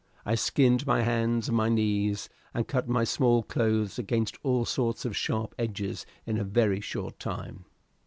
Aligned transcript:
I 0.25 0.33
skinned 0.33 0.87
my 0.87 1.03
hands 1.03 1.47
and 1.49 1.55
my 1.55 1.69
knees, 1.69 2.27
and 2.55 2.67
cut 2.67 2.89
my 2.89 3.03
small 3.03 3.43
clothes 3.43 3.99
against 3.99 4.35
all 4.41 4.65
sorts 4.65 5.05
of 5.05 5.15
sharp 5.15 5.53
edges 5.59 6.07
in 6.25 6.39
a 6.39 6.43
very 6.43 6.81
short 6.81 7.19
time. 7.19 7.65